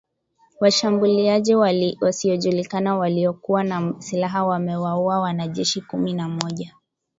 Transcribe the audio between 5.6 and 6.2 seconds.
kumi